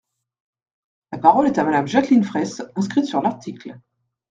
La 1.11 1.19
parole 1.19 1.45
est 1.45 1.59
à 1.59 1.63
Madame 1.63 1.85
Jacqueline 1.85 2.23
Fraysse, 2.23 2.63
inscrite 2.75 3.05
sur 3.05 3.21
l’article. 3.21 3.77